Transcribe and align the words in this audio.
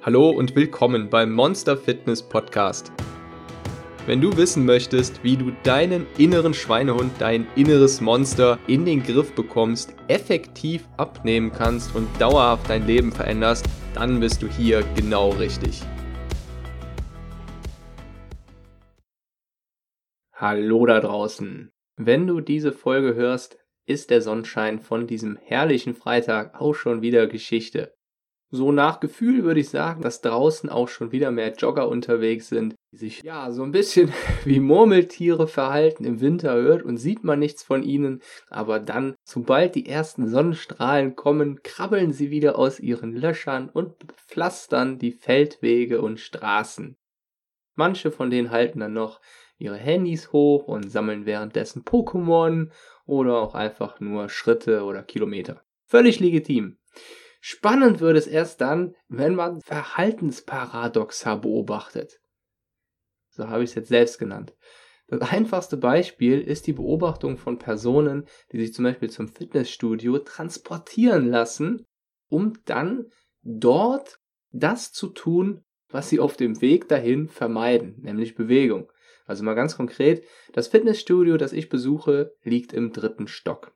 Hallo 0.00 0.30
und 0.30 0.54
willkommen 0.54 1.10
beim 1.10 1.32
Monster 1.32 1.76
Fitness 1.76 2.22
Podcast. 2.22 2.92
Wenn 4.06 4.20
du 4.20 4.36
wissen 4.36 4.64
möchtest, 4.64 5.24
wie 5.24 5.36
du 5.36 5.50
deinen 5.64 6.06
inneren 6.16 6.54
Schweinehund, 6.54 7.10
dein 7.18 7.48
inneres 7.56 8.00
Monster 8.00 8.60
in 8.68 8.84
den 8.84 9.02
Griff 9.02 9.34
bekommst, 9.34 9.96
effektiv 10.06 10.86
abnehmen 10.98 11.50
kannst 11.50 11.96
und 11.96 12.08
dauerhaft 12.20 12.70
dein 12.70 12.86
Leben 12.86 13.10
veränderst, 13.10 13.66
dann 13.92 14.20
bist 14.20 14.40
du 14.40 14.46
hier 14.46 14.84
genau 14.94 15.30
richtig. 15.30 15.82
Hallo 20.32 20.86
da 20.86 21.00
draußen. 21.00 21.72
Wenn 21.96 22.28
du 22.28 22.40
diese 22.40 22.70
Folge 22.70 23.16
hörst, 23.16 23.58
ist 23.84 24.10
der 24.10 24.22
Sonnenschein 24.22 24.78
von 24.78 25.08
diesem 25.08 25.36
herrlichen 25.38 25.94
Freitag 25.94 26.60
auch 26.60 26.74
schon 26.74 27.02
wieder 27.02 27.26
Geschichte. 27.26 27.97
So 28.50 28.72
nach 28.72 28.98
Gefühl 29.00 29.44
würde 29.44 29.60
ich 29.60 29.68
sagen, 29.68 30.00
dass 30.00 30.22
draußen 30.22 30.70
auch 30.70 30.88
schon 30.88 31.12
wieder 31.12 31.30
mehr 31.30 31.52
Jogger 31.52 31.86
unterwegs 31.86 32.48
sind, 32.48 32.74
die 32.92 32.96
sich 32.96 33.22
ja 33.22 33.52
so 33.52 33.62
ein 33.62 33.72
bisschen 33.72 34.10
wie 34.44 34.58
Murmeltiere 34.58 35.46
verhalten. 35.46 36.04
Im 36.04 36.22
Winter 36.22 36.54
hört 36.54 36.82
und 36.82 36.96
sieht 36.96 37.24
man 37.24 37.40
nichts 37.40 37.62
von 37.62 37.82
ihnen, 37.82 38.22
aber 38.48 38.80
dann, 38.80 39.14
sobald 39.22 39.74
die 39.74 39.86
ersten 39.86 40.28
Sonnenstrahlen 40.28 41.14
kommen, 41.14 41.62
krabbeln 41.62 42.12
sie 42.12 42.30
wieder 42.30 42.58
aus 42.58 42.80
ihren 42.80 43.12
Löchern 43.12 43.68
und 43.68 43.94
pflastern 44.26 44.98
die 44.98 45.12
Feldwege 45.12 46.00
und 46.00 46.18
Straßen. 46.18 46.96
Manche 47.74 48.10
von 48.10 48.30
denen 48.30 48.50
halten 48.50 48.80
dann 48.80 48.94
noch 48.94 49.20
ihre 49.58 49.76
Handys 49.76 50.32
hoch 50.32 50.68
und 50.68 50.90
sammeln 50.90 51.26
währenddessen 51.26 51.82
Pokémon 51.84 52.70
oder 53.04 53.36
auch 53.42 53.54
einfach 53.54 54.00
nur 54.00 54.30
Schritte 54.30 54.84
oder 54.84 55.02
Kilometer. 55.02 55.62
Völlig 55.84 56.18
legitim. 56.18 56.77
Spannend 57.50 58.00
wird 58.00 58.18
es 58.18 58.26
erst 58.26 58.60
dann, 58.60 58.94
wenn 59.08 59.34
man 59.34 59.62
Verhaltensparadoxa 59.62 61.36
beobachtet. 61.36 62.20
So 63.30 63.48
habe 63.48 63.64
ich 63.64 63.70
es 63.70 63.74
jetzt 63.74 63.88
selbst 63.88 64.18
genannt. 64.18 64.54
Das 65.06 65.22
einfachste 65.22 65.78
Beispiel 65.78 66.42
ist 66.42 66.66
die 66.66 66.74
Beobachtung 66.74 67.38
von 67.38 67.58
Personen, 67.58 68.26
die 68.52 68.58
sich 68.60 68.74
zum 68.74 68.84
Beispiel 68.84 69.08
zum 69.08 69.28
Fitnessstudio 69.28 70.18
transportieren 70.18 71.30
lassen, 71.30 71.86
um 72.28 72.52
dann 72.66 73.06
dort 73.40 74.20
das 74.50 74.92
zu 74.92 75.06
tun, 75.06 75.64
was 75.88 76.10
sie 76.10 76.20
auf 76.20 76.36
dem 76.36 76.60
Weg 76.60 76.86
dahin 76.86 77.28
vermeiden, 77.28 77.96
nämlich 78.02 78.34
Bewegung. 78.34 78.92
Also 79.24 79.42
mal 79.42 79.54
ganz 79.54 79.74
konkret, 79.74 80.22
das 80.52 80.68
Fitnessstudio, 80.68 81.38
das 81.38 81.54
ich 81.54 81.70
besuche, 81.70 82.34
liegt 82.42 82.74
im 82.74 82.92
dritten 82.92 83.26
Stock. 83.26 83.74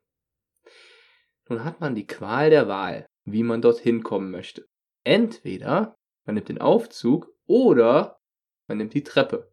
Nun 1.48 1.64
hat 1.64 1.80
man 1.80 1.94
die 1.94 2.06
Qual 2.06 2.50
der 2.50 2.68
Wahl, 2.68 3.06
wie 3.24 3.42
man 3.42 3.62
dorthin 3.62 4.02
kommen 4.02 4.30
möchte. 4.30 4.68
Entweder 5.04 5.96
man 6.24 6.34
nimmt 6.34 6.48
den 6.48 6.60
Aufzug 6.60 7.32
oder 7.46 8.20
man 8.66 8.78
nimmt 8.78 8.94
die 8.94 9.04
Treppe. 9.04 9.50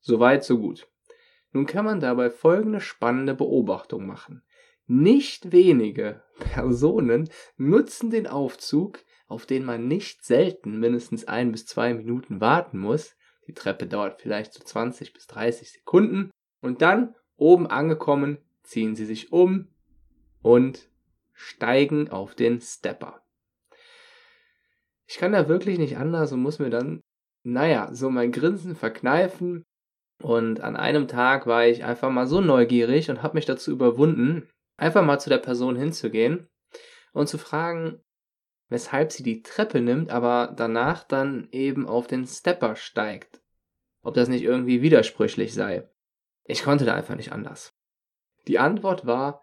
Soweit, 0.00 0.44
so 0.44 0.58
gut. 0.58 0.88
Nun 1.52 1.66
kann 1.66 1.84
man 1.84 2.00
dabei 2.00 2.30
folgende 2.30 2.80
spannende 2.80 3.34
Beobachtung 3.34 4.06
machen. 4.06 4.42
Nicht 4.86 5.52
wenige 5.52 6.22
Personen 6.38 7.28
nutzen 7.56 8.10
den 8.10 8.26
Aufzug, 8.26 9.00
auf 9.28 9.46
den 9.46 9.64
man 9.64 9.86
nicht 9.86 10.24
selten 10.24 10.78
mindestens 10.80 11.26
ein 11.26 11.52
bis 11.52 11.66
zwei 11.66 11.94
Minuten 11.94 12.40
warten 12.40 12.78
muss, 12.78 13.14
die 13.46 13.54
Treppe 13.54 13.86
dauert 13.86 14.20
vielleicht 14.20 14.52
so 14.52 14.62
20 14.62 15.12
bis 15.12 15.26
30 15.26 15.72
Sekunden. 15.72 16.30
Und 16.60 16.82
dann, 16.82 17.14
oben 17.36 17.66
angekommen, 17.66 18.38
ziehen 18.62 18.94
sie 18.94 19.04
sich 19.04 19.32
um 19.32 19.68
und 20.42 20.88
steigen 21.42 22.10
auf 22.10 22.34
den 22.34 22.60
Stepper. 22.60 23.22
Ich 25.06 25.18
kann 25.18 25.32
da 25.32 25.48
wirklich 25.48 25.78
nicht 25.78 25.96
anders 25.96 26.32
und 26.32 26.40
muss 26.40 26.58
mir 26.58 26.70
dann, 26.70 27.02
naja, 27.42 27.92
so 27.92 28.08
mein 28.10 28.32
Grinsen 28.32 28.76
verkneifen. 28.76 29.64
Und 30.22 30.60
an 30.60 30.76
einem 30.76 31.08
Tag 31.08 31.46
war 31.46 31.66
ich 31.66 31.84
einfach 31.84 32.10
mal 32.10 32.26
so 32.26 32.40
neugierig 32.40 33.10
und 33.10 33.22
habe 33.22 33.34
mich 33.34 33.44
dazu 33.44 33.72
überwunden, 33.72 34.48
einfach 34.76 35.04
mal 35.04 35.18
zu 35.18 35.28
der 35.28 35.38
Person 35.38 35.76
hinzugehen 35.76 36.48
und 37.12 37.28
zu 37.28 37.38
fragen, 37.38 38.00
weshalb 38.68 39.10
sie 39.12 39.24
die 39.24 39.42
Treppe 39.42 39.80
nimmt, 39.80 40.10
aber 40.10 40.54
danach 40.56 41.02
dann 41.02 41.48
eben 41.50 41.86
auf 41.86 42.06
den 42.06 42.26
Stepper 42.26 42.76
steigt. 42.76 43.42
Ob 44.02 44.14
das 44.14 44.28
nicht 44.28 44.44
irgendwie 44.44 44.80
widersprüchlich 44.80 45.52
sei. 45.52 45.88
Ich 46.44 46.62
konnte 46.62 46.84
da 46.84 46.94
einfach 46.94 47.16
nicht 47.16 47.32
anders. 47.32 47.76
Die 48.46 48.58
Antwort 48.58 49.06
war, 49.06 49.41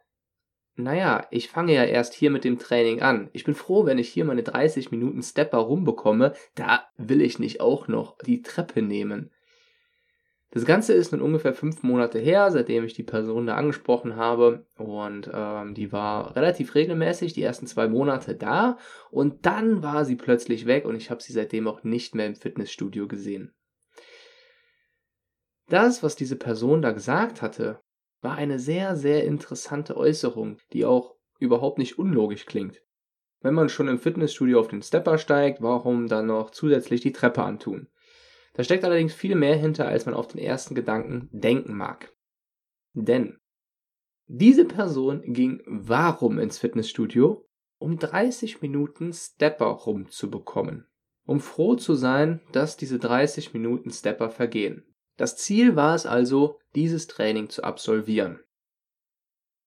naja, 0.80 1.28
ich 1.30 1.50
fange 1.50 1.74
ja 1.74 1.84
erst 1.84 2.14
hier 2.14 2.32
mit 2.32 2.44
dem 2.44 2.58
Training 2.58 3.02
an. 3.02 3.30
Ich 3.34 3.44
bin 3.44 3.54
froh, 3.54 3.86
wenn 3.86 3.98
ich 3.98 4.10
hier 4.10 4.26
meine 4.26 4.44
30 4.44 4.92
Minuten 4.92 5.22
Stepper 5.22 5.58
rumbekomme. 5.58 6.34
Da 6.56 6.88
will 6.98 7.22
ich 7.22 7.40
nicht 7.40 7.62
auch 7.62 7.88
noch 7.88 8.18
die 8.20 8.42
Treppe 8.42 8.82
nehmen. 8.82 9.32
Das 10.52 10.66
Ganze 10.66 10.94
ist 10.94 11.12
nun 11.12 11.22
ungefähr 11.22 11.54
fünf 11.54 11.84
Monate 11.84 12.18
her, 12.18 12.50
seitdem 12.50 12.84
ich 12.84 12.94
die 12.94 13.04
Person 13.04 13.46
da 13.46 13.56
angesprochen 13.56 14.16
habe. 14.16 14.66
Und 14.78 15.30
ähm, 15.32 15.76
die 15.76 15.92
war 15.92 16.36
relativ 16.36 16.74
regelmäßig 16.74 17.34
die 17.34 17.44
ersten 17.44 17.68
zwei 17.68 17.88
Monate 17.88 18.36
da. 18.36 18.78
Und 19.12 19.46
dann 19.46 19.84
war 19.84 20.06
sie 20.06 20.16
plötzlich 20.16 20.66
weg 20.66 20.86
und 20.86 20.96
ich 20.96 21.12
habe 21.12 21.22
sie 21.22 21.34
seitdem 21.34 21.68
auch 21.68 21.84
nicht 21.84 22.16
mehr 22.16 22.26
im 22.26 22.36
Fitnessstudio 22.36 23.08
gesehen. 23.08 23.54
Das, 25.68 26.02
was 26.02 26.16
diese 26.16 26.36
Person 26.36 26.82
da 26.82 26.92
gesagt 26.92 27.44
hatte, 27.44 27.80
war 28.22 28.36
eine 28.36 28.60
sehr, 28.60 28.96
sehr 28.96 29.24
interessante 29.24 29.96
Äußerung, 29.96 30.58
die 30.74 30.86
auch 30.86 31.16
überhaupt 31.40 31.78
nicht 31.78 31.98
unlogisch 31.98 32.46
klingt. 32.46 32.82
Wenn 33.42 33.54
man 33.54 33.70
schon 33.70 33.88
im 33.88 34.00
Fitnessstudio 34.00 34.60
auf 34.60 34.68
den 34.68 34.82
Stepper 34.82 35.18
steigt, 35.18 35.62
warum 35.62 36.08
dann 36.08 36.28
noch 36.28 36.52
zusätzlich 36.52 37.02
die 37.02 37.14
Treppe 37.14 37.44
antun? 37.44 37.88
Da 38.54 38.64
steckt 38.64 38.84
allerdings 38.84 39.14
viel 39.14 39.36
mehr 39.36 39.56
hinter, 39.56 39.88
als 39.88 40.06
man 40.06 40.16
auf 40.16 40.28
den 40.28 40.40
ersten 40.40 40.76
Gedanken 40.76 41.30
denken 41.32 41.78
mag. 41.78 42.14
Denn 42.94 43.38
diese 44.28 44.66
Person 44.66 45.22
ging 45.24 45.62
warum 45.66 46.40
ins 46.40 46.58
Fitnessstudio? 46.60 47.48
Um 47.78 47.98
30 47.98 48.62
Minuten 48.62 49.14
Stepper 49.14 49.68
rumzubekommen. 49.68 50.88
Um 51.26 51.40
froh 51.40 51.76
zu 51.76 51.96
sein, 51.96 52.42
dass 52.52 52.76
diese 52.76 53.00
30 53.00 53.54
Minuten 53.54 53.92
Stepper 53.92 54.30
vergehen. 54.30 54.84
Das 55.20 55.36
Ziel 55.36 55.76
war 55.76 55.96
es 55.96 56.06
also, 56.06 56.62
dieses 56.76 57.08
Training 57.08 57.50
zu 57.50 57.62
absolvieren. 57.62 58.40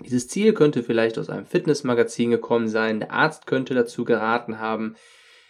Dieses 0.00 0.26
Ziel 0.26 0.54
könnte 0.54 0.82
vielleicht 0.82 1.18
aus 1.18 1.28
einem 1.28 1.44
Fitnessmagazin 1.44 2.30
gekommen 2.30 2.68
sein, 2.68 3.00
der 3.00 3.12
Arzt 3.12 3.44
könnte 3.46 3.74
dazu 3.74 4.06
geraten 4.06 4.60
haben, 4.60 4.96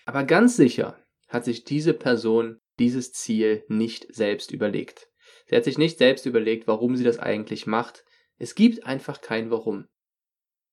aber 0.04 0.24
ganz 0.24 0.56
sicher 0.56 0.98
hat 1.28 1.44
sich 1.44 1.62
diese 1.62 1.94
Person 1.94 2.58
dieses 2.80 3.12
Ziel 3.12 3.62
nicht 3.68 4.12
selbst 4.12 4.50
überlegt. 4.50 5.08
Sie 5.46 5.54
hat 5.54 5.62
sich 5.62 5.78
nicht 5.78 5.98
selbst 5.98 6.26
überlegt, 6.26 6.66
warum 6.66 6.96
sie 6.96 7.04
das 7.04 7.20
eigentlich 7.20 7.68
macht. 7.68 8.04
Es 8.38 8.56
gibt 8.56 8.84
einfach 8.84 9.20
kein 9.20 9.52
Warum. 9.52 9.86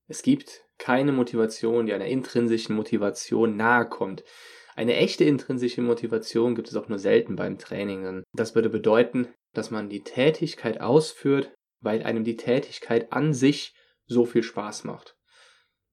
Es 0.08 0.22
gibt 0.22 0.64
keine 0.76 1.12
Motivation, 1.12 1.86
die 1.86 1.92
einer 1.92 2.06
intrinsischen 2.06 2.74
Motivation 2.74 3.54
nahe 3.54 3.88
kommt. 3.88 4.24
Eine 4.80 4.96
echte 4.96 5.24
intrinsische 5.24 5.82
Motivation 5.82 6.54
gibt 6.54 6.68
es 6.68 6.74
auch 6.74 6.88
nur 6.88 6.98
selten 6.98 7.36
beim 7.36 7.58
Training. 7.58 8.22
Das 8.32 8.54
würde 8.54 8.70
bedeuten, 8.70 9.28
dass 9.52 9.70
man 9.70 9.90
die 9.90 10.02
Tätigkeit 10.02 10.80
ausführt, 10.80 11.52
weil 11.82 12.02
einem 12.02 12.24
die 12.24 12.38
Tätigkeit 12.38 13.12
an 13.12 13.34
sich 13.34 13.74
so 14.06 14.24
viel 14.24 14.42
Spaß 14.42 14.84
macht. 14.84 15.18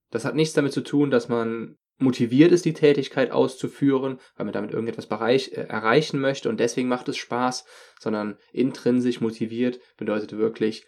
Das 0.09 0.23
hat 0.23 0.35
nichts 0.35 0.53
damit 0.53 0.71
zu 0.71 0.79
tun, 0.79 1.11
dass 1.11 1.27
man 1.27 1.75
motiviert 1.97 2.53
ist, 2.53 2.63
die 2.63 2.71
Tätigkeit 2.71 3.29
auszuführen, 3.29 4.21
weil 4.37 4.45
man 4.45 4.53
damit 4.53 4.71
irgendetwas 4.71 5.07
bereich, 5.07 5.51
äh, 5.51 5.65
erreichen 5.67 6.21
möchte 6.21 6.47
und 6.47 6.57
deswegen 6.61 6.87
macht 6.87 7.09
es 7.09 7.17
Spaß, 7.17 7.65
sondern 7.99 8.37
intrinsisch 8.53 9.19
motiviert 9.19 9.81
bedeutet 9.97 10.37
wirklich, 10.37 10.85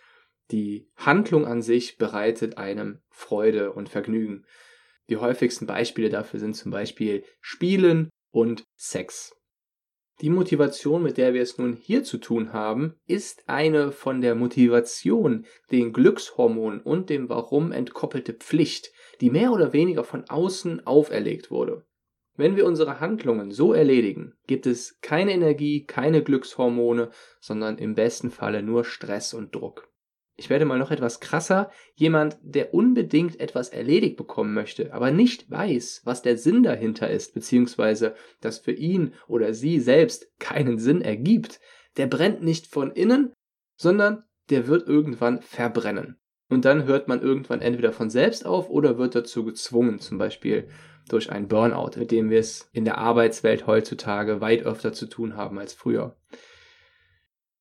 die 0.51 0.87
Handlung 0.95 1.45
an 1.45 1.61
sich 1.61 1.97
bereitet 1.97 2.57
einem 2.57 3.01
Freude 3.09 3.73
und 3.73 3.89
Vergnügen. 3.89 4.45
Die 5.09 5.17
häufigsten 5.17 5.65
Beispiele 5.65 6.09
dafür 6.09 6.39
sind 6.39 6.55
zum 6.55 6.71
Beispiel 6.71 7.23
Spielen 7.41 8.09
und 8.31 8.63
Sex. 8.75 9.35
Die 10.21 10.29
Motivation, 10.29 11.01
mit 11.01 11.17
der 11.17 11.33
wir 11.33 11.41
es 11.41 11.57
nun 11.57 11.73
hier 11.73 12.03
zu 12.03 12.17
tun 12.17 12.53
haben, 12.53 12.95
ist 13.07 13.47
eine 13.47 13.91
von 13.91 14.21
der 14.21 14.35
Motivation, 14.35 15.45
den 15.71 15.93
Glückshormonen 15.93 16.81
und 16.81 17.09
dem 17.09 17.29
Warum 17.29 17.71
entkoppelte 17.71 18.33
Pflicht, 18.33 18.91
die 19.21 19.29
mehr 19.29 19.51
oder 19.51 19.73
weniger 19.73 20.03
von 20.03 20.29
außen 20.29 20.85
auferlegt 20.85 21.49
wurde. 21.49 21.85
Wenn 22.35 22.55
wir 22.55 22.65
unsere 22.65 22.99
Handlungen 22.99 23.51
so 23.51 23.73
erledigen, 23.73 24.33
gibt 24.45 24.65
es 24.65 24.99
keine 25.01 25.31
Energie, 25.31 25.85
keine 25.85 26.21
Glückshormone, 26.21 27.09
sondern 27.39 27.77
im 27.77 27.95
besten 27.95 28.29
Falle 28.29 28.61
nur 28.61 28.83
Stress 28.85 29.33
und 29.33 29.55
Druck 29.55 29.89
ich 30.39 30.49
werde 30.49 30.65
mal 30.65 30.79
noch 30.79 30.91
etwas 30.91 31.19
krasser, 31.19 31.69
jemand, 31.95 32.37
der 32.41 32.73
unbedingt 32.73 33.39
etwas 33.39 33.69
erledigt 33.69 34.15
bekommen 34.15 34.53
möchte, 34.53 34.93
aber 34.93 35.11
nicht 35.11 35.51
weiß, 35.51 36.01
was 36.05 36.21
der 36.21 36.37
Sinn 36.37 36.63
dahinter 36.63 37.09
ist, 37.09 37.33
beziehungsweise 37.33 38.15
das 38.39 38.59
für 38.59 38.71
ihn 38.71 39.13
oder 39.27 39.53
sie 39.53 39.79
selbst 39.79 40.31
keinen 40.39 40.79
Sinn 40.79 41.01
ergibt, 41.01 41.59
der 41.97 42.07
brennt 42.07 42.41
nicht 42.41 42.67
von 42.67 42.91
innen, 42.91 43.33
sondern 43.75 44.23
der 44.49 44.67
wird 44.67 44.87
irgendwann 44.87 45.41
verbrennen. 45.41 46.17
Und 46.49 46.65
dann 46.65 46.85
hört 46.85 47.07
man 47.07 47.21
irgendwann 47.21 47.61
entweder 47.61 47.91
von 47.91 48.09
selbst 48.09 48.45
auf 48.45 48.69
oder 48.69 48.97
wird 48.97 49.15
dazu 49.15 49.43
gezwungen, 49.45 49.99
zum 49.99 50.17
Beispiel 50.17 50.69
durch 51.09 51.31
einen 51.31 51.47
Burnout, 51.47 51.99
mit 51.99 52.11
dem 52.11 52.29
wir 52.29 52.39
es 52.39 52.69
in 52.71 52.85
der 52.85 52.97
Arbeitswelt 52.97 53.67
heutzutage 53.67 54.41
weit 54.41 54.63
öfter 54.63 54.93
zu 54.93 55.07
tun 55.07 55.35
haben 55.35 55.59
als 55.59 55.73
früher. 55.73 56.15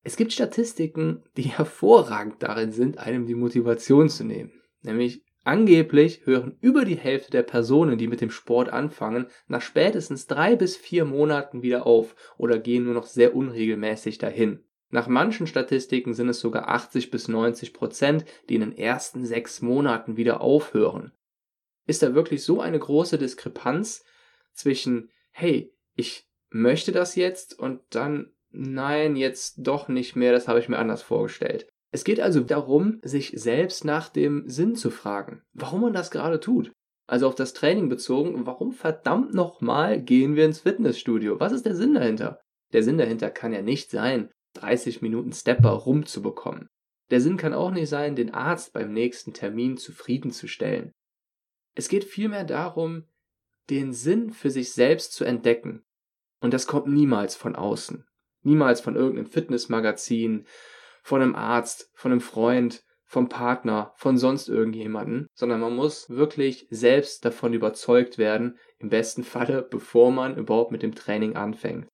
Es 0.03 0.17
gibt 0.17 0.33
Statistiken, 0.33 1.23
die 1.37 1.43
hervorragend 1.59 2.43
darin 2.43 2.73
sind, 2.73 2.99
einem 2.99 3.27
die 3.27 3.35
Motivation 3.35 4.09
zu 4.09 4.25
nehmen. 4.25 4.53
Nämlich 4.83 5.25
angeblich 5.45 6.27
hören 6.27 6.57
über 6.61 6.85
die 6.85 6.97
Hälfte 6.97 7.31
der 7.31 7.43
Personen, 7.43 7.99
die 7.99 8.07
mit 8.07 8.21
dem 8.21 8.31
Sport 8.31 8.69
anfangen, 8.69 9.27
nach 9.47 9.63
spätestens 9.63 10.27
drei 10.27 10.57
bis 10.57 10.77
vier 10.77 11.05
Monaten 11.05 11.63
wieder 11.63 11.87
auf 11.87 12.15
oder 12.37 12.59
gehen 12.59 12.85
nur 12.85 12.95
noch 12.95 13.07
sehr 13.07 13.35
unregelmäßig 13.35 14.19
dahin. 14.19 14.65
Nach 14.91 15.07
manchen 15.07 15.47
Statistiken 15.47 16.15
sind 16.15 16.29
es 16.29 16.41
sogar 16.41 16.69
80 16.69 17.11
bis 17.11 17.29
90 17.29 17.75
Prozent, 17.75 18.25
die 18.49 18.55
in 18.55 18.63
den 18.63 18.77
ersten 18.77 19.25
sechs 19.27 19.61
Monaten 19.61 20.17
wieder 20.17 20.41
aufhören. 20.41 21.13
Ist 21.87 22.03
da 22.03 22.15
wirklich 22.15 22.43
so 22.43 22.61
eine 22.61 22.79
große 22.79 23.19
Diskrepanz 23.19 24.05
zwischen, 24.53 25.11
hey, 25.31 25.75
ich 25.95 26.27
möchte 26.51 26.93
das 26.93 27.17
jetzt 27.17 27.59
und 27.59 27.81
dann, 27.91 28.33
nein, 28.59 29.17
jetzt 29.17 29.57
doch 29.59 29.89
nicht 29.89 30.17
mehr, 30.17 30.33
das 30.33 30.49
habe 30.49 30.59
ich 30.59 30.69
mir 30.69 30.79
anders 30.79 31.03
vorgestellt. 31.03 31.69
Es 31.91 32.05
geht 32.05 32.21
also 32.21 32.41
darum, 32.41 33.01
sich 33.03 33.33
selbst 33.35 33.85
nach 33.85 34.09
dem 34.09 34.49
Sinn 34.49 34.75
zu 34.75 34.91
fragen, 34.91 35.43
warum 35.55 35.81
man 35.81 35.93
das 35.93 36.11
gerade 36.11 36.41
tut. 36.41 36.73
Also 37.07 37.27
auf 37.27 37.35
das 37.35 37.55
Training 37.55 37.89
bezogen, 37.89 38.45
warum 38.45 38.73
verdammt 38.73 39.33
nochmal 39.33 40.03
gehen 40.03 40.37
wir 40.37 40.45
ins 40.45 40.61
Fitnessstudio? 40.61 41.41
Was 41.41 41.53
ist 41.53 41.65
der 41.65 41.75
Sinn 41.75 41.95
dahinter? 41.95 42.41
Der 42.75 42.83
Sinn 42.83 42.99
dahinter 42.99 43.31
kann 43.31 43.55
ja 43.55 43.63
nicht 43.63 43.91
sein, 43.91 44.31
30 44.55 45.01
Minuten 45.01 45.33
Stepper 45.33 45.71
rumzubekommen. 45.71 46.69
Der 47.11 47.23
Sinn 47.23 47.39
kann 47.39 47.55
auch 47.55 47.71
nicht 47.71 47.89
sein, 47.89 48.15
den 48.15 48.35
Arzt 48.35 48.75
beim 48.75 48.93
nächsten 48.93 49.33
Termin 49.33 49.79
zufriedenzustellen. 49.79 50.93
Es 51.75 51.89
geht 51.89 52.05
vielmehr 52.05 52.45
darum, 52.45 53.05
den 53.71 53.95
Sinn 53.95 54.33
für 54.33 54.51
sich 54.51 54.73
selbst 54.73 55.13
zu 55.15 55.25
entdecken. 55.25 55.85
Und 56.41 56.53
das 56.53 56.67
kommt 56.67 56.89
niemals 56.89 57.37
von 57.37 57.57
außen. 57.57 58.05
Niemals 58.43 58.81
von 58.81 58.97
irgendeinem 58.97 59.27
Fitnessmagazin, 59.27 60.47
von 61.03 61.23
einem 61.23 61.35
Arzt, 61.35 61.91
von 61.95 62.13
einem 62.13 62.21
Freund, 62.21 62.85
vom 63.05 63.31
Partner, 63.31 63.93
von 63.97 64.19
sonst 64.19 64.49
irgendjemanden, 64.49 65.29
sondern 65.35 65.61
man 65.61 65.75
muss 65.75 66.11
wirklich 66.11 66.67
selbst 66.71 67.25
davon 67.25 67.55
überzeugt 67.55 68.19
werden, 68.19 68.59
im 68.79 68.91
besten 68.91 69.25
Falle, 69.25 69.63
bevor 69.71 70.13
man 70.13 70.37
überhaupt 70.37 70.73
mit 70.73 70.83
dem 70.83 70.95
Training 70.95 71.35
anfängt. 71.35 71.89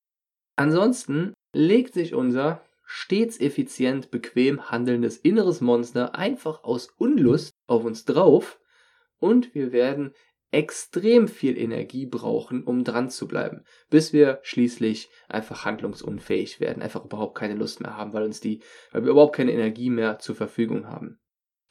Ansonsten 0.56 1.32
legt 1.52 1.94
sich 1.94 2.14
unser 2.14 2.64
stets 2.85 3.40
effizient, 3.40 4.11
bequem 4.11 4.70
handelndes 4.70 5.17
inneres 5.17 5.61
Monster 5.61 6.14
einfach 6.14 6.64
aus 6.64 6.88
Unlust 6.99 7.52
auf 7.67 7.85
uns 7.85 8.05
drauf 8.05 8.58
und 9.19 9.55
wir 9.55 9.73
werden 9.73 10.12
extrem 10.55 11.27
viel 11.27 11.59
Energie 11.59 12.06
brauchen, 12.06 12.62
um 12.62 12.85
dran 12.85 13.11
zu 13.11 13.27
bleiben, 13.27 13.65
bis 13.91 14.12
wir 14.12 14.39
schließlich 14.43 15.11
einfach 15.29 15.65
handlungsunfähig 15.65 16.61
werden, 16.61 16.83
einfach 16.83 17.05
überhaupt 17.05 17.37
keine 17.37 17.55
Lust 17.55 17.81
mehr 17.81 17.97
haben, 17.97 18.12
weil 18.12 18.23
uns 18.23 18.41
die, 18.41 18.61
weil 18.93 19.05
wir 19.05 19.11
überhaupt 19.11 19.35
keine 19.35 19.53
Energie 19.53 19.91
mehr 19.91 20.19
zur 20.21 20.37
Verfügung 20.37 20.87
haben. 20.87 21.19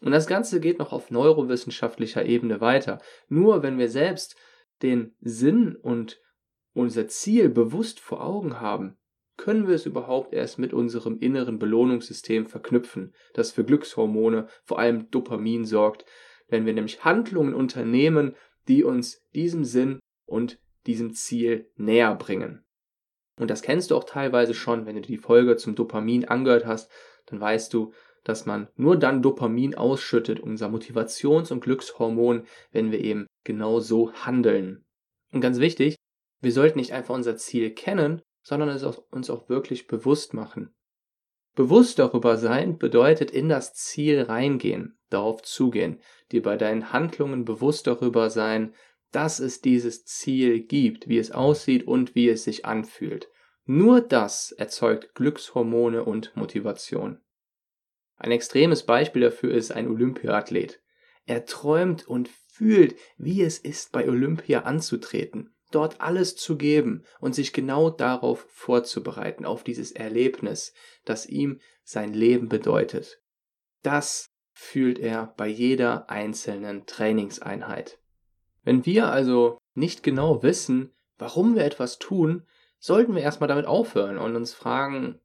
Und 0.01 0.11
das 0.11 0.27
Ganze 0.27 0.59
geht 0.59 0.79
noch 0.79 0.91
auf 0.91 1.11
neurowissenschaftlicher 1.11 2.25
Ebene 2.25 2.59
weiter. 2.59 2.99
Nur 3.29 3.63
wenn 3.63 3.79
wir 3.79 3.87
selbst 3.87 4.35
den 4.81 5.15
Sinn 5.21 5.77
und 5.77 6.19
unser 6.73 7.07
Ziel 7.07 7.47
bewusst 7.49 8.01
vor 8.01 8.21
Augen 8.21 8.59
haben, 8.59 8.97
können 9.37 9.67
wir 9.67 9.75
es 9.75 9.85
überhaupt 9.85 10.33
erst 10.33 10.59
mit 10.59 10.73
unserem 10.73 11.19
inneren 11.19 11.57
Belohnungssystem 11.57 12.45
verknüpfen, 12.45 13.15
das 13.33 13.51
für 13.51 13.63
Glückshormone, 13.63 14.47
vor 14.63 14.77
allem 14.77 15.09
Dopamin 15.09 15.63
sorgt, 15.63 16.05
wenn 16.49 16.65
wir 16.65 16.73
nämlich 16.73 17.03
Handlungen 17.05 17.53
unternehmen, 17.53 18.35
die 18.67 18.83
uns 18.83 19.21
diesem 19.33 19.63
Sinn 19.63 19.99
und 20.25 20.59
diesem 20.85 21.13
Ziel 21.13 21.69
näher 21.75 22.15
bringen. 22.15 22.63
Und 23.39 23.49
das 23.49 23.61
kennst 23.61 23.91
du 23.91 23.95
auch 23.97 24.03
teilweise 24.03 24.53
schon, 24.53 24.85
wenn 24.85 24.95
du 24.95 25.01
die 25.01 25.17
Folge 25.17 25.57
zum 25.57 25.75
Dopamin 25.75 26.25
angehört 26.25 26.65
hast, 26.65 26.91
dann 27.25 27.39
weißt 27.39 27.73
du, 27.73 27.93
dass 28.23 28.45
man 28.45 28.69
nur 28.75 28.97
dann 28.97 29.21
Dopamin 29.21 29.75
ausschüttet, 29.75 30.39
unser 30.39 30.69
Motivations- 30.69 31.51
und 31.51 31.61
Glückshormon, 31.61 32.45
wenn 32.71 32.91
wir 32.91 32.99
eben 32.99 33.27
genau 33.43 33.79
so 33.79 34.13
handeln. 34.13 34.85
Und 35.31 35.41
ganz 35.41 35.59
wichtig, 35.59 35.95
wir 36.41 36.51
sollten 36.51 36.79
nicht 36.79 36.93
einfach 36.93 37.15
unser 37.15 37.35
Ziel 37.35 37.71
kennen, 37.71 38.21
sondern 38.43 38.69
es 38.69 38.83
uns 38.83 39.29
auch 39.29 39.49
wirklich 39.49 39.87
bewusst 39.87 40.33
machen. 40.33 40.73
Bewusst 41.55 41.99
darüber 41.99 42.37
sein 42.37 42.79
bedeutet 42.79 43.29
in 43.29 43.47
das 43.47 43.73
Ziel 43.75 44.23
reingehen, 44.23 44.97
darauf 45.09 45.43
zugehen, 45.43 45.99
dir 46.31 46.41
bei 46.41 46.57
deinen 46.57 46.91
Handlungen 46.91 47.45
bewusst 47.45 47.85
darüber 47.85 48.31
sein, 48.31 48.73
dass 49.11 49.39
es 49.39 49.61
dieses 49.61 50.05
Ziel 50.05 50.61
gibt, 50.61 51.07
wie 51.07 51.19
es 51.19 51.31
aussieht 51.31 51.85
und 51.87 52.15
wie 52.15 52.27
es 52.27 52.43
sich 52.43 52.65
anfühlt. 52.65 53.29
Nur 53.65 54.01
das 54.01 54.51
erzeugt 54.51 55.13
Glückshormone 55.13 56.03
und 56.03 56.35
Motivation. 56.35 57.21
Ein 58.17 58.31
extremes 58.31 58.83
Beispiel 58.83 59.21
dafür 59.21 59.53
ist 59.53 59.71
ein 59.71 59.87
Olympiaathlet. 59.87 60.81
Er 61.25 61.45
träumt 61.45 62.07
und 62.07 62.29
fühlt, 62.29 62.95
wie 63.17 63.41
es 63.43 63.59
ist, 63.59 63.91
bei 63.91 64.07
Olympia 64.07 64.61
anzutreten, 64.61 65.52
dort 65.75 66.01
alles 66.01 66.35
zu 66.35 66.57
geben 66.57 67.03
und 67.19 67.35
sich 67.35 67.53
genau 67.53 67.89
darauf 67.89 68.45
vorzubereiten, 68.49 69.45
auf 69.45 69.63
dieses 69.63 69.91
Erlebnis, 69.91 70.73
das 71.05 71.25
ihm 71.25 71.59
sein 71.83 72.13
Leben 72.13 72.49
bedeutet. 72.49 73.21
Das 73.81 74.27
fühlt 74.51 74.99
er 74.99 75.33
bei 75.37 75.47
jeder 75.47 76.09
einzelnen 76.09 76.85
Trainingseinheit. 76.85 77.99
Wenn 78.63 78.85
wir 78.85 79.07
also 79.07 79.57
nicht 79.73 80.03
genau 80.03 80.43
wissen, 80.43 80.93
warum 81.17 81.55
wir 81.55 81.65
etwas 81.65 81.99
tun, 81.99 82.45
sollten 82.79 83.15
wir 83.15 83.21
erstmal 83.21 83.47
damit 83.47 83.65
aufhören 83.65 84.17
und 84.17 84.35
uns 84.35 84.53
fragen, 84.53 85.19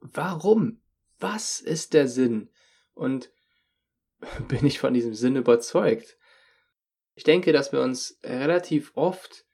warum? 0.00 0.80
Was 1.18 1.60
ist 1.60 1.94
der 1.94 2.08
Sinn? 2.08 2.50
Und 2.92 3.30
bin 4.48 4.66
ich 4.66 4.80
von 4.80 4.92
diesem 4.92 5.14
Sinn 5.14 5.36
überzeugt? 5.36 6.18
Ich 7.14 7.24
denke, 7.24 7.52
dass 7.52 7.72
wir 7.72 7.80
uns 7.80 8.18
relativ 8.24 8.92
oft 8.94 9.46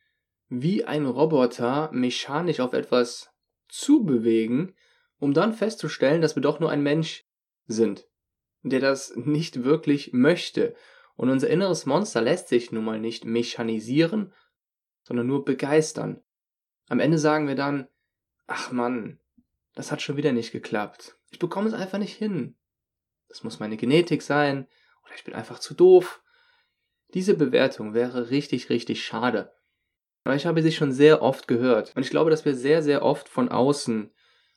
wie 0.50 0.84
ein 0.84 1.06
Roboter 1.06 1.90
mechanisch 1.92 2.60
auf 2.60 2.74
etwas 2.74 3.30
zubewegen, 3.68 4.74
um 5.18 5.32
dann 5.32 5.54
festzustellen, 5.54 6.20
dass 6.20 6.36
wir 6.36 6.42
doch 6.42 6.60
nur 6.60 6.70
ein 6.70 6.82
Mensch 6.82 7.24
sind 7.66 8.06
der 8.62 8.80
das 8.80 9.14
nicht 9.16 9.64
wirklich 9.64 10.12
möchte. 10.12 10.74
Und 11.16 11.30
unser 11.30 11.48
inneres 11.48 11.86
Monster 11.86 12.22
lässt 12.22 12.48
sich 12.48 12.72
nun 12.72 12.84
mal 12.84 13.00
nicht 13.00 13.24
mechanisieren, 13.24 14.32
sondern 15.02 15.26
nur 15.26 15.44
begeistern. 15.44 16.22
Am 16.88 17.00
Ende 17.00 17.18
sagen 17.18 17.46
wir 17.46 17.54
dann, 17.54 17.88
ach 18.46 18.72
Mann, 18.72 19.20
das 19.74 19.92
hat 19.92 20.02
schon 20.02 20.16
wieder 20.16 20.32
nicht 20.32 20.52
geklappt. 20.52 21.16
Ich 21.30 21.38
bekomme 21.38 21.68
es 21.68 21.74
einfach 21.74 21.98
nicht 21.98 22.16
hin. 22.16 22.56
Das 23.28 23.44
muss 23.44 23.60
meine 23.60 23.76
Genetik 23.76 24.22
sein, 24.22 24.66
oder 25.04 25.14
ich 25.14 25.24
bin 25.24 25.34
einfach 25.34 25.58
zu 25.58 25.74
doof. 25.74 26.22
Diese 27.14 27.34
Bewertung 27.34 27.94
wäre 27.94 28.30
richtig, 28.30 28.70
richtig 28.70 29.04
schade. 29.04 29.52
Aber 30.24 30.34
ich 30.34 30.46
habe 30.46 30.62
sie 30.62 30.72
schon 30.72 30.92
sehr 30.92 31.22
oft 31.22 31.48
gehört. 31.48 31.92
Und 31.96 32.02
ich 32.02 32.10
glaube, 32.10 32.30
dass 32.30 32.44
wir 32.44 32.54
sehr, 32.54 32.82
sehr 32.82 33.02
oft 33.02 33.28
von 33.28 33.48
außen 33.48 34.10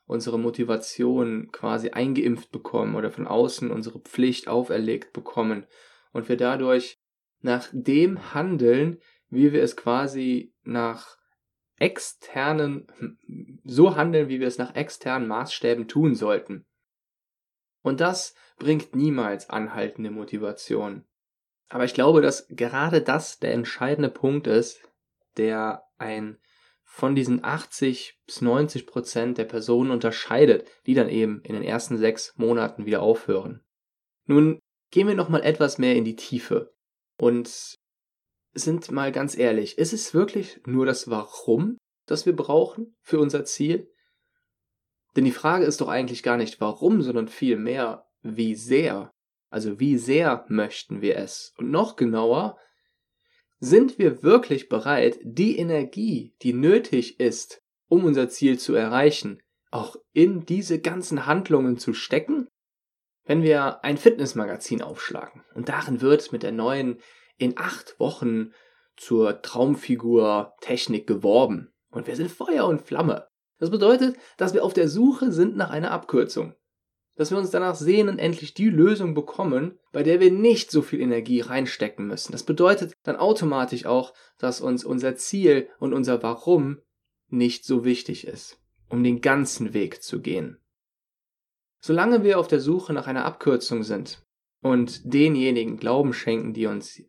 unsere 0.06 0.38
Motivation 0.38 1.52
quasi 1.52 1.90
eingeimpft 1.92 2.52
bekommen 2.52 2.96
oder 2.96 3.12
von 3.12 3.28
außen 3.28 3.72
unsere 3.72 4.00
Pflicht 4.00 4.48
auferlegt 4.48 5.14
bekommen 5.14 5.66
und 6.12 6.28
wir 6.28 6.38
dadurch 6.38 7.00
nach 7.42 7.68
dem 7.72 8.34
handeln, 8.34 9.00
wie 9.30 9.54
wir 9.54 9.64
es 9.64 9.76
quasi 9.76 10.54
nach 10.64 11.18
externen, 11.78 12.88
so 13.64 13.96
handeln, 13.96 14.30
wie 14.30 14.40
wir 14.40 14.48
es 14.48 14.58
nach 14.58 14.76
externen 14.76 15.28
Maßstäben 15.28 15.88
tun 15.88 16.16
sollten. 16.16 16.66
Und 17.82 18.00
das 18.00 18.36
bringt 18.58 18.96
niemals 18.96 19.50
anhaltende 19.50 20.12
Motivation. 20.12 21.06
Aber 21.70 21.86
ich 21.86 21.94
glaube, 21.94 22.22
dass 22.22 22.48
gerade 22.50 23.02
das 23.02 23.40
der 23.40 23.54
entscheidende 23.54 24.10
Punkt 24.10 24.48
ist, 24.48 24.82
der 25.38 25.84
ein 25.98 26.38
von 26.84 27.16
diesen 27.16 27.44
80 27.44 28.20
bis 28.26 28.42
90 28.42 28.86
Prozent 28.86 29.38
der 29.38 29.46
Personen 29.46 29.90
unterscheidet, 29.90 30.68
die 30.86 30.94
dann 30.94 31.10
eben 31.10 31.42
in 31.42 31.56
den 31.56 31.64
ersten 31.64 31.98
sechs 31.98 32.34
Monaten 32.38 32.86
wieder 32.86 33.02
aufhören. 33.02 33.64
Nun 34.26 34.60
gehen 34.92 35.08
wir 35.08 35.16
nochmal 35.16 35.44
etwas 35.44 35.80
mehr 35.80 35.96
in 35.96 36.06
die 36.06 36.16
Tiefe 36.16 36.74
und 37.18 37.78
sind 38.54 38.92
mal 38.92 39.12
ganz 39.12 39.36
ehrlich, 39.36 39.78
ist 39.80 39.94
es 39.94 40.14
wirklich 40.14 40.62
nur 40.68 40.86
das 40.86 41.10
Warum, 41.10 41.78
das 42.06 42.26
wir 42.28 42.36
brauchen 42.36 42.96
für 43.02 43.20
unser 43.20 43.44
Ziel? 43.46 43.92
Denn 45.16 45.26
die 45.26 45.32
Frage 45.32 45.66
ist 45.66 45.82
doch 45.82 45.88
eigentlich 45.88 46.24
gar 46.24 46.38
nicht 46.38 46.62
warum, 46.62 47.02
sondern 47.02 47.28
vielmehr 47.28 48.06
wie 48.22 48.56
sehr. 48.56 49.12
Also 49.50 49.80
wie 49.80 49.98
sehr 49.98 50.46
möchten 50.48 51.02
wir 51.02 51.18
es? 51.18 51.54
Und 51.58 51.72
noch 51.72 51.96
genauer, 51.96 52.58
sind 53.64 53.98
wir 53.98 54.24
wirklich 54.24 54.68
bereit, 54.68 55.20
die 55.24 55.58
Energie, 55.58 56.36
die 56.42 56.52
nötig 56.52 57.22
ist, 57.22 57.62
um 57.88 58.04
unser 58.04 58.28
Ziel 58.28 58.60
zu 58.60 58.76
erreichen, 58.76 59.42
auch 59.72 59.96
in 60.12 60.46
diese 60.46 60.82
ganzen 60.82 61.28
Handlungen 61.28 61.78
zu 61.78 61.94
stecken? 61.94 62.50
Wenn 63.24 63.42
wir 63.42 63.82
ein 63.86 63.96
Fitnessmagazin 63.96 64.82
aufschlagen 64.82 65.46
und 65.56 65.70
darin 65.70 66.02
wird 66.02 66.34
mit 66.34 66.44
der 66.44 66.52
neuen 66.52 67.00
in 67.38 67.58
acht 67.58 67.98
Wochen 68.02 68.52
zur 68.98 69.42
Traumfigur 69.42 70.52
Technik 70.60 71.08
geworben 71.08 71.74
und 71.90 72.06
wir 72.06 72.18
sind 72.18 72.32
Feuer 72.32 72.66
und 72.66 72.82
Flamme. 72.82 73.30
Das 73.60 73.72
bedeutet, 73.72 74.18
dass 74.36 74.54
wir 74.54 74.66
auf 74.66 74.74
der 74.74 74.90
Suche 74.90 75.32
sind 75.32 75.56
nach 75.56 75.70
einer 75.70 75.92
Abkürzung. 75.92 76.54
Dass 77.16 77.30
wir 77.30 77.38
uns 77.38 77.52
danach 77.52 77.76
sehnen, 77.76 78.18
endlich 78.18 78.54
die 78.54 78.70
Lösung 78.70 79.14
bekommen, 79.14 79.80
bei 79.92 80.02
der 80.02 80.20
wir 80.20 80.32
nicht 80.32 80.72
so 80.72 80.82
viel 80.82 81.00
Energie 81.00 81.42
reinstecken 81.42 82.08
müssen. 82.08 82.32
Das 82.32 82.44
bedeutet 82.44 82.94
dann 83.04 83.16
automatisch 83.16 83.86
auch, 83.86 84.14
dass 84.40 84.62
uns 84.62 84.84
unser 84.84 85.16
Ziel 85.16 85.70
und 85.80 85.94
unser 85.94 86.24
Warum 86.24 86.82
nicht 87.28 87.66
so 87.66 87.86
wichtig 87.86 88.26
ist, 88.26 88.60
um 88.90 89.04
den 89.04 89.22
ganzen 89.22 89.74
Weg 89.74 90.02
zu 90.02 90.22
gehen. 90.22 90.58
Solange 91.80 92.24
wir 92.24 92.40
auf 92.40 92.48
der 92.48 92.62
Suche 92.62 92.94
nach 92.94 93.08
einer 93.08 93.26
Abkürzung 93.26 93.84
sind 93.84 94.26
und 94.62 95.02
denjenigen 95.14 95.78
Glauben 95.78 96.14
schenken, 96.14 96.54
die 96.54 96.66
uns 96.66 97.04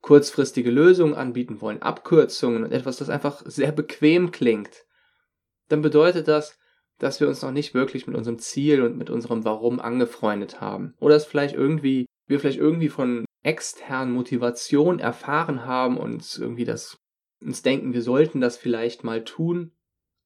kurzfristige 0.00 0.70
Lösungen 0.70 1.14
anbieten 1.14 1.60
wollen, 1.60 1.80
Abkürzungen 1.80 2.64
und 2.64 2.72
etwas, 2.72 2.96
das 2.96 3.08
einfach 3.08 3.42
sehr 3.46 3.72
bequem 3.72 4.32
klingt, 4.32 4.84
dann 5.68 5.80
bedeutet 5.80 6.28
das, 6.28 6.58
dass 7.02 7.18
wir 7.18 7.26
uns 7.26 7.42
noch 7.42 7.50
nicht 7.50 7.74
wirklich 7.74 8.06
mit 8.06 8.16
unserem 8.16 8.38
Ziel 8.38 8.82
und 8.82 8.96
mit 8.96 9.10
unserem 9.10 9.44
Warum 9.44 9.80
angefreundet 9.80 10.60
haben. 10.60 10.94
Oder 11.00 11.14
dass 11.14 11.26
vielleicht 11.26 11.54
irgendwie, 11.54 12.06
wir 12.28 12.38
vielleicht 12.38 12.60
irgendwie 12.60 12.88
von 12.88 13.24
externen 13.42 14.14
Motivation 14.14 15.00
erfahren 15.00 15.66
haben 15.66 15.96
und 15.96 16.38
irgendwie 16.38 16.64
das 16.64 16.96
uns 17.40 17.62
denken, 17.62 17.92
wir 17.92 18.02
sollten 18.02 18.40
das 18.40 18.56
vielleicht 18.56 19.02
mal 19.02 19.24
tun, 19.24 19.72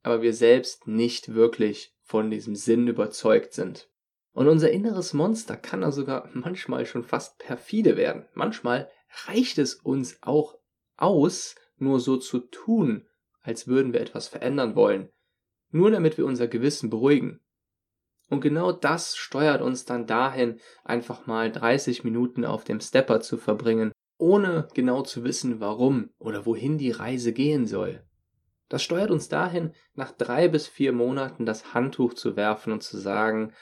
aber 0.02 0.20
wir 0.20 0.34
selbst 0.34 0.86
nicht 0.86 1.34
wirklich 1.34 1.94
von 2.02 2.30
diesem 2.30 2.54
Sinn 2.54 2.88
überzeugt 2.88 3.54
sind. 3.54 3.88
Und 4.32 4.46
unser 4.46 4.70
inneres 4.70 5.14
Monster 5.14 5.56
kann 5.56 5.80
da 5.80 5.90
sogar 5.90 6.28
manchmal 6.34 6.84
schon 6.84 7.04
fast 7.04 7.38
perfide 7.38 7.96
werden. 7.96 8.26
Manchmal 8.34 8.90
reicht 9.24 9.56
es 9.56 9.76
uns 9.76 10.18
auch 10.20 10.58
aus, 10.98 11.54
nur 11.78 12.00
so 12.00 12.18
zu 12.18 12.40
tun, 12.40 13.06
als 13.40 13.66
würden 13.66 13.94
wir 13.94 14.02
etwas 14.02 14.28
verändern 14.28 14.74
wollen, 14.74 15.08
nur 15.70 15.90
damit 15.90 16.18
wir 16.18 16.26
unser 16.26 16.48
Gewissen 16.48 16.90
beruhigen. 16.90 17.40
Und 18.28 18.40
genau 18.40 18.72
das 18.72 19.16
steuert 19.16 19.62
uns 19.62 19.84
dann 19.84 20.06
dahin, 20.06 20.60
einfach 20.84 21.26
mal 21.26 21.50
30 21.50 22.04
Minuten 22.04 22.44
auf 22.44 22.64
dem 22.64 22.80
Stepper 22.80 23.20
zu 23.20 23.36
verbringen, 23.36 23.92
ohne 24.18 24.68
genau 24.74 25.02
zu 25.02 25.24
wissen, 25.24 25.60
warum 25.60 26.10
oder 26.18 26.46
wohin 26.46 26.78
die 26.78 26.90
Reise 26.90 27.32
gehen 27.32 27.66
soll. 27.66 28.02
Das 28.68 28.82
steuert 28.82 29.10
uns 29.10 29.28
dahin, 29.28 29.74
nach 29.94 30.10
drei 30.10 30.48
bis 30.48 30.66
vier 30.66 30.92
Monaten 30.92 31.46
das 31.46 31.72
Handtuch 31.72 32.14
zu 32.14 32.34
werfen 32.34 32.72
und 32.72 32.82
zu 32.82 32.98
sagen, 32.98 33.52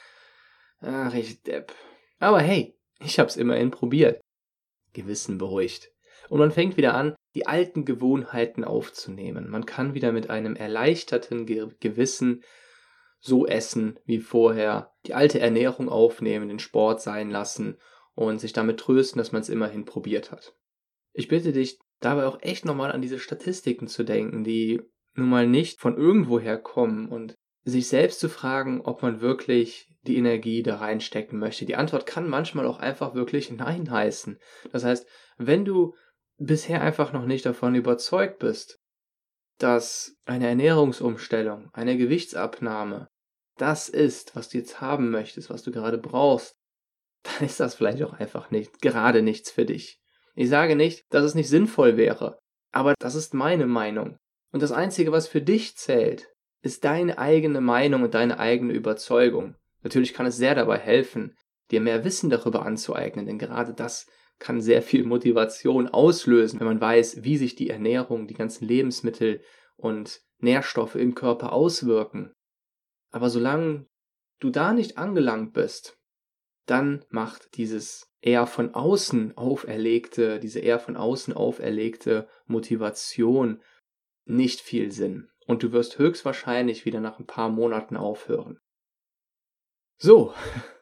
ach, 0.79 1.13
ich 1.13 1.43
Depp. 1.43 1.73
Aber 2.19 2.39
hey, 2.39 2.75
ich 2.99 3.19
hab's 3.19 3.35
immerhin 3.35 3.69
probiert. 3.69 4.19
Gewissen 4.93 5.37
beruhigt. 5.37 5.91
Und 6.29 6.39
man 6.39 6.51
fängt 6.51 6.77
wieder 6.77 6.93
an, 6.93 7.15
die 7.35 7.47
alten 7.47 7.85
Gewohnheiten 7.85 8.63
aufzunehmen. 8.63 9.49
Man 9.49 9.65
kann 9.65 9.93
wieder 9.93 10.11
mit 10.11 10.29
einem 10.29 10.55
erleichterten 10.55 11.45
Ge 11.45 11.67
Gewissen 11.79 12.43
so 13.19 13.45
essen 13.45 13.99
wie 14.05 14.19
vorher, 14.19 14.91
die 15.05 15.13
alte 15.13 15.39
Ernährung 15.39 15.89
aufnehmen, 15.89 16.47
den 16.47 16.59
Sport 16.59 17.01
sein 17.01 17.29
lassen 17.29 17.77
und 18.13 18.39
sich 18.39 18.53
damit 18.53 18.79
trösten, 18.79 19.17
dass 19.17 19.31
man 19.31 19.41
es 19.41 19.49
immerhin 19.49 19.85
probiert 19.85 20.31
hat. 20.31 20.55
Ich 21.13 21.27
bitte 21.27 21.51
dich 21.51 21.79
dabei 21.99 22.25
auch 22.25 22.41
echt 22.41 22.65
nochmal 22.65 22.91
an 22.91 23.01
diese 23.01 23.19
Statistiken 23.19 23.87
zu 23.87 24.03
denken, 24.03 24.43
die 24.43 24.81
nun 25.15 25.29
mal 25.29 25.47
nicht 25.47 25.79
von 25.79 25.97
irgendwoher 25.97 26.57
kommen 26.57 27.09
und 27.09 27.35
sich 27.63 27.87
selbst 27.87 28.19
zu 28.19 28.29
fragen, 28.29 28.81
ob 28.81 29.01
man 29.01 29.21
wirklich 29.21 29.89
die 30.03 30.17
Energie 30.17 30.61
da 30.61 30.75
reinstecken 30.75 31.39
möchte. 31.39 31.65
Die 31.65 31.75
Antwort 31.75 32.05
kann 32.05 32.29
manchmal 32.29 32.67
auch 32.67 32.79
einfach 32.79 33.15
wirklich 33.15 33.51
Nein 33.51 33.89
heißen. 33.89 34.37
Das 34.71 34.83
heißt, 34.83 35.07
wenn 35.37 35.65
du 35.65 35.95
bisher 36.37 36.81
einfach 36.81 37.13
noch 37.13 37.25
nicht 37.25 37.45
davon 37.45 37.75
überzeugt 37.75 38.39
bist, 38.39 38.77
dass 39.57 40.15
eine 40.25 40.47
Ernährungsumstellung, 40.47 41.69
eine 41.73 41.97
Gewichtsabnahme 41.97 43.07
das 43.57 43.87
ist, 43.89 44.35
was 44.35 44.49
du 44.49 44.57
jetzt 44.57 44.81
haben 44.81 45.11
möchtest, 45.11 45.49
was 45.49 45.63
du 45.63 45.71
gerade 45.71 45.97
brauchst, 45.97 46.55
dann 47.23 47.45
ist 47.45 47.59
das 47.59 47.75
vielleicht 47.75 48.03
auch 48.03 48.13
einfach 48.13 48.51
nicht, 48.51 48.81
gerade 48.81 49.21
nichts 49.21 49.51
für 49.51 49.65
dich. 49.65 49.99
Ich 50.35 50.49
sage 50.49 50.75
nicht, 50.75 51.03
dass 51.09 51.23
es 51.23 51.35
nicht 51.35 51.49
sinnvoll 51.49 51.97
wäre, 51.97 52.37
aber 52.71 52.93
das 52.99 53.15
ist 53.15 53.33
meine 53.33 53.65
Meinung. 53.65 54.17
Und 54.51 54.61
das 54.61 54.71
Einzige, 54.71 55.11
was 55.11 55.27
für 55.27 55.41
dich 55.41 55.77
zählt, 55.77 56.27
ist 56.61 56.83
deine 56.83 57.17
eigene 57.17 57.61
Meinung 57.61 58.03
und 58.03 58.13
deine 58.13 58.39
eigene 58.39 58.73
Überzeugung. 58.73 59.55
Natürlich 59.81 60.13
kann 60.13 60.25
es 60.25 60.37
sehr 60.37 60.55
dabei 60.55 60.77
helfen, 60.77 61.35
dir 61.71 61.79
mehr 61.79 62.03
Wissen 62.03 62.29
darüber 62.29 62.65
anzueignen, 62.65 63.25
denn 63.25 63.39
gerade 63.39 63.73
das 63.73 64.07
kann 64.39 64.61
sehr 64.61 64.81
viel 64.81 65.05
Motivation 65.05 65.87
auslösen, 65.87 66.59
wenn 66.59 66.67
man 66.67 66.81
weiß, 66.81 67.23
wie 67.23 67.37
sich 67.37 67.55
die 67.55 67.69
Ernährung, 67.69 68.27
die 68.27 68.33
ganzen 68.33 68.67
Lebensmittel 68.67 69.41
und 69.77 70.21
Nährstoffe 70.39 70.95
im 70.95 71.15
Körper 71.15 71.53
auswirken. 71.53 72.33
Aber 73.11 73.29
solange 73.29 73.87
du 74.39 74.49
da 74.49 74.73
nicht 74.73 74.97
angelangt 74.97 75.53
bist, 75.53 75.97
dann 76.65 77.05
macht 77.09 77.57
dieses 77.57 78.11
eher 78.21 78.47
von 78.47 78.73
außen 78.73 79.37
auferlegte, 79.37 80.39
diese 80.39 80.59
eher 80.59 80.79
von 80.79 80.97
außen 80.97 81.33
auferlegte 81.33 82.27
Motivation 82.45 83.61
nicht 84.25 84.61
viel 84.61 84.91
Sinn. 84.91 85.29
Und 85.45 85.61
du 85.61 85.71
wirst 85.71 85.99
höchstwahrscheinlich 85.99 86.85
wieder 86.85 86.99
nach 86.99 87.19
ein 87.19 87.27
paar 87.27 87.49
Monaten 87.49 87.97
aufhören. 87.97 88.59
So, 89.97 90.33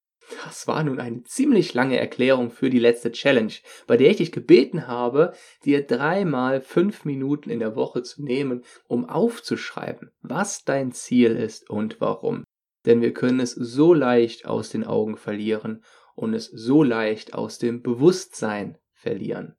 das 0.44 0.68
war 0.68 0.84
nun 0.84 1.00
eine 1.00 1.24
ziemlich 1.24 1.74
lange 1.74 2.00
Erklärung 2.00 2.52
für 2.52 2.70
die 2.70 2.80
letzte 2.80 3.12
Challenge, 3.12 3.54
bei 3.88 3.98
der 3.98 4.12
ich 4.12 4.18
dich 4.18 4.32
gebeten 4.32 4.88
habe, 4.88 5.34
dir 5.66 5.86
dreimal 5.86 6.62
fünf 6.62 7.06
Minuten 7.06 7.50
in 7.50 7.60
der 7.60 7.76
Woche 7.76 8.04
zu 8.04 8.24
nehmen, 8.24 8.64
um 8.88 9.08
aufzuschreiben, 9.08 10.12
was 10.22 10.64
dein 10.64 10.92
Ziel 10.92 11.36
ist 11.36 11.70
und 11.70 12.00
warum. 12.00 12.44
Denn 12.86 13.02
wir 13.02 13.14
können 13.14 13.40
es 13.40 13.52
so 13.52 13.94
leicht 13.94 14.46
aus 14.46 14.70
den 14.70 14.84
Augen 14.84 15.18
verlieren 15.18 15.84
und 16.16 16.34
es 16.34 16.46
so 16.46 16.84
leicht 16.84 17.34
aus 17.34 17.58
dem 17.58 17.82
Bewusstsein 17.82 18.78
verlieren. 18.94 19.56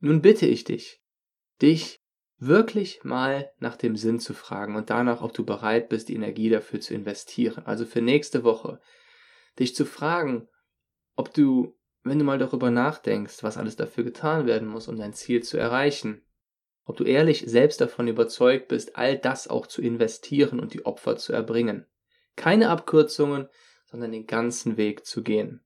Nun 0.00 0.20
bitte 0.20 0.46
ich 0.46 0.64
dich, 0.64 1.00
dich 1.62 2.00
wirklich 2.38 3.04
mal 3.04 3.50
nach 3.58 3.76
dem 3.76 3.96
Sinn 3.96 4.18
zu 4.18 4.34
fragen 4.34 4.76
und 4.76 4.90
danach, 4.90 5.22
ob 5.22 5.32
du 5.32 5.44
bereit 5.44 5.88
bist, 5.88 6.08
die 6.08 6.14
Energie 6.14 6.50
dafür 6.50 6.80
zu 6.80 6.94
investieren. 6.94 7.64
Also 7.66 7.86
für 7.86 8.02
nächste 8.02 8.44
Woche 8.44 8.80
dich 9.58 9.74
zu 9.74 9.84
fragen, 9.84 10.48
ob 11.16 11.32
du, 11.32 11.76
wenn 12.02 12.18
du 12.18 12.24
mal 12.24 12.38
darüber 12.38 12.70
nachdenkst, 12.70 13.42
was 13.42 13.56
alles 13.56 13.76
dafür 13.76 14.04
getan 14.04 14.46
werden 14.46 14.68
muss, 14.68 14.88
um 14.88 14.96
dein 14.96 15.14
Ziel 15.14 15.42
zu 15.42 15.56
erreichen, 15.56 16.22
ob 16.84 16.96
du 16.96 17.04
ehrlich 17.04 17.44
selbst 17.46 17.80
davon 17.80 18.08
überzeugt 18.08 18.68
bist, 18.68 18.96
all 18.96 19.18
das 19.18 19.48
auch 19.48 19.66
zu 19.66 19.80
investieren 19.80 20.60
und 20.60 20.74
die 20.74 20.84
Opfer 20.84 21.16
zu 21.16 21.32
erbringen. 21.32 21.86
Keine 22.36 22.68
Abkürzungen, 22.68 23.48
sondern 23.86 24.12
den 24.12 24.26
ganzen 24.26 24.76
Weg 24.76 25.06
zu 25.06 25.22
gehen. 25.22 25.64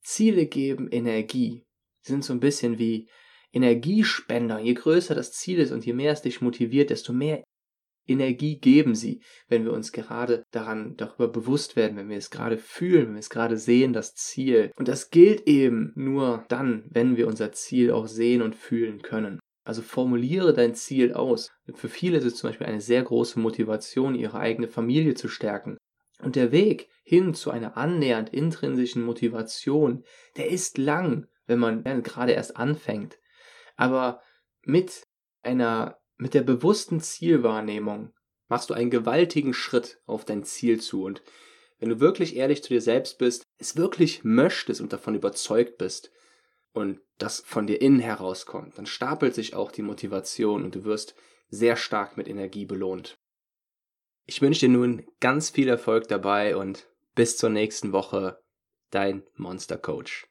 Ziele 0.00 0.46
geben 0.46 0.88
Energie. 0.90 1.66
Sie 2.02 2.12
sind 2.12 2.24
so 2.24 2.32
ein 2.32 2.40
bisschen 2.40 2.78
wie 2.78 3.08
Energiespender. 3.52 4.58
Je 4.58 4.74
größer 4.74 5.14
das 5.14 5.32
Ziel 5.32 5.58
ist 5.58 5.72
und 5.72 5.84
je 5.86 5.92
mehr 5.92 6.12
es 6.12 6.22
dich 6.22 6.40
motiviert, 6.40 6.90
desto 6.90 7.12
mehr 7.12 7.42
Energie 8.06 8.58
geben 8.58 8.94
sie, 8.94 9.20
wenn 9.48 9.64
wir 9.64 9.72
uns 9.72 9.92
gerade 9.92 10.44
daran 10.50 10.96
darüber 10.96 11.28
bewusst 11.28 11.76
werden, 11.76 11.96
wenn 11.96 12.08
wir 12.08 12.16
es 12.16 12.30
gerade 12.30 12.58
fühlen, 12.58 13.06
wenn 13.06 13.14
wir 13.14 13.20
es 13.20 13.30
gerade 13.30 13.56
sehen, 13.56 13.92
das 13.92 14.14
Ziel. 14.14 14.70
Und 14.76 14.88
das 14.88 15.10
gilt 15.10 15.46
eben 15.46 15.92
nur 15.94 16.44
dann, 16.48 16.84
wenn 16.90 17.16
wir 17.16 17.26
unser 17.26 17.52
Ziel 17.52 17.90
auch 17.90 18.06
sehen 18.06 18.42
und 18.42 18.54
fühlen 18.54 19.02
können. 19.02 19.40
Also 19.64 19.80
formuliere 19.80 20.52
dein 20.52 20.74
Ziel 20.74 21.14
aus. 21.14 21.50
Für 21.74 21.88
viele 21.88 22.18
ist 22.18 22.24
es 22.24 22.36
zum 22.36 22.50
Beispiel 22.50 22.66
eine 22.66 22.82
sehr 22.82 23.02
große 23.02 23.40
Motivation, 23.40 24.14
ihre 24.14 24.38
eigene 24.38 24.68
Familie 24.68 25.14
zu 25.14 25.28
stärken. 25.28 25.78
Und 26.22 26.36
der 26.36 26.52
Weg 26.52 26.88
hin 27.02 27.34
zu 27.34 27.50
einer 27.50 27.76
annähernd 27.76 28.30
intrinsischen 28.30 29.02
Motivation, 29.02 30.04
der 30.36 30.50
ist 30.50 30.78
lang, 30.78 31.26
wenn 31.46 31.58
man 31.58 31.82
gerade 32.02 32.32
erst 32.32 32.56
anfängt. 32.56 33.18
Aber 33.76 34.20
mit 34.62 35.06
einer 35.42 35.98
mit 36.16 36.34
der 36.34 36.42
bewussten 36.42 37.00
Zielwahrnehmung 37.00 38.12
machst 38.48 38.70
du 38.70 38.74
einen 38.74 38.90
gewaltigen 38.90 39.54
Schritt 39.54 40.00
auf 40.06 40.24
dein 40.24 40.44
Ziel 40.44 40.80
zu 40.80 41.04
und 41.04 41.22
wenn 41.78 41.88
du 41.88 42.00
wirklich 42.00 42.36
ehrlich 42.36 42.62
zu 42.62 42.70
dir 42.70 42.80
selbst 42.80 43.18
bist, 43.18 43.42
es 43.58 43.76
wirklich 43.76 44.24
möchtest 44.24 44.80
und 44.80 44.92
davon 44.92 45.14
überzeugt 45.14 45.76
bist 45.76 46.10
und 46.72 47.00
das 47.18 47.40
von 47.40 47.66
dir 47.66 47.80
innen 47.80 48.00
herauskommt, 48.00 48.78
dann 48.78 48.86
stapelt 48.86 49.34
sich 49.34 49.54
auch 49.54 49.70
die 49.70 49.82
Motivation 49.82 50.64
und 50.64 50.74
du 50.74 50.84
wirst 50.84 51.14
sehr 51.48 51.76
stark 51.76 52.16
mit 52.16 52.28
Energie 52.28 52.64
belohnt. 52.64 53.18
Ich 54.26 54.40
wünsche 54.40 54.66
dir 54.66 54.72
nun 54.72 55.06
ganz 55.20 55.50
viel 55.50 55.68
Erfolg 55.68 56.08
dabei 56.08 56.56
und 56.56 56.88
bis 57.14 57.36
zur 57.36 57.50
nächsten 57.50 57.92
Woche, 57.92 58.40
dein 58.90 59.22
Monster 59.36 59.76
Coach. 59.76 60.26